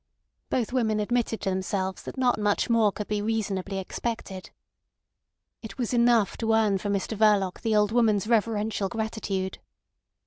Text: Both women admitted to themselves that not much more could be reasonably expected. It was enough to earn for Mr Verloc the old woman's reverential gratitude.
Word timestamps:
Both 0.49 0.73
women 0.73 0.99
admitted 0.99 1.41
to 1.41 1.51
themselves 1.51 2.01
that 2.01 2.17
not 2.17 2.39
much 2.39 2.71
more 2.71 2.91
could 2.91 3.07
be 3.07 3.21
reasonably 3.21 3.77
expected. 3.77 4.49
It 5.61 5.77
was 5.77 5.93
enough 5.93 6.37
to 6.37 6.53
earn 6.53 6.79
for 6.79 6.89
Mr 6.89 7.15
Verloc 7.15 7.61
the 7.61 7.75
old 7.75 7.91
woman's 7.91 8.25
reverential 8.25 8.89
gratitude. 8.89 9.59